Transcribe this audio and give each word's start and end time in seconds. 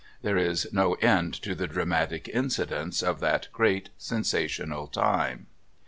there 0.23 0.35
is 0.35 0.67
no 0.73 0.93
end 0.95 1.31
to 1.31 1.53
the 1.53 1.67
dramatic 1.67 2.27
incidents 2.29 3.03
of 3.03 3.19
that 3.19 3.47
great 3.53 3.89
sensational 3.99 4.87
time. 4.87 5.45